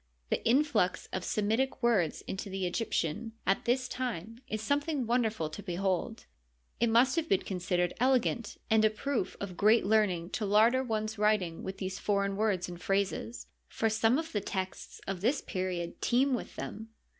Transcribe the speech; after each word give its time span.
The 0.31 0.43
influx 0.43 1.07
of 1.13 1.23
Semitic 1.23 1.83
words 1.83 2.23
into 2.23 2.49
the 2.49 2.65
Egyptian 2.65 3.33
at 3.45 3.65
this 3.65 3.87
time 3.87 4.39
is 4.47 4.59
something 4.59 5.05
wonderful 5.05 5.47
to 5.51 5.61
behold. 5.61 6.25
It 6.79 6.89
must 6.89 7.15
have 7.17 7.29
been 7.29 7.43
considered 7.43 7.93
elegant 7.99 8.57
and 8.67 8.83
a 8.83 8.89
proof 8.89 9.37
of 9.39 9.55
great 9.55 9.85
learning 9.85 10.31
to 10.31 10.45
larder 10.47 10.83
one's 10.83 11.19
writings 11.19 11.63
with 11.63 11.77
these 11.77 11.99
foreign 11.99 12.35
words 12.35 12.67
and 12.67 12.81
phrases, 12.81 13.45
for 13.67 13.91
some 13.91 14.17
of 14.17 14.31
the 14.31 14.41
texts 14.41 15.01
of 15.05 15.21
this 15.21 15.39
period 15.39 16.01
teem 16.01 16.33
with 16.33 16.55
them. 16.55 16.89